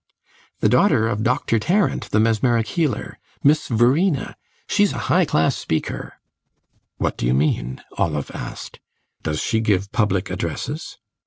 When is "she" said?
9.43-9.59